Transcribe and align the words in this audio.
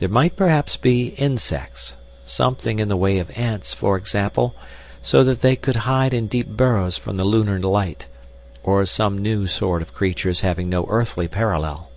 There 0.00 0.08
might 0.10 0.36
perhaps 0.36 0.76
be 0.76 1.14
insects, 1.16 1.96
something 2.26 2.78
in 2.78 2.88
the 2.88 2.94
way 2.98 3.18
of 3.18 3.30
ants, 3.34 3.72
for 3.72 3.96
example, 3.96 4.54
so 5.00 5.24
that 5.24 5.40
they 5.40 5.56
could 5.56 5.76
hide 5.88 6.12
in 6.12 6.26
deep 6.26 6.46
burrows 6.48 6.98
from 6.98 7.16
the 7.16 7.24
lunar 7.24 7.58
light, 7.58 8.06
or 8.62 8.84
some 8.84 9.16
new 9.16 9.46
sort 9.46 9.80
of 9.80 9.94
creatures 9.94 10.42
having 10.42 10.68
no 10.68 10.84
earthly 10.90 11.26
parallel. 11.26 11.88